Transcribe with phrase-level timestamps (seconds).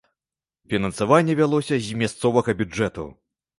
[0.73, 3.09] Фінансаванне вялося з мясцовага бюджэту.